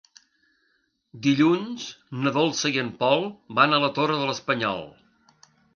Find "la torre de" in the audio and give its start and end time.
3.87-4.31